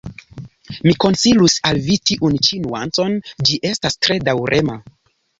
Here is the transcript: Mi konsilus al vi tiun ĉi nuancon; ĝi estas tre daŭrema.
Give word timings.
Mi 0.85 0.93
konsilus 1.03 1.57
al 1.71 1.81
vi 1.87 1.97
tiun 2.09 2.37
ĉi 2.47 2.59
nuancon; 2.63 3.17
ĝi 3.49 3.59
estas 3.73 3.99
tre 4.07 4.17
daŭrema. 4.29 4.79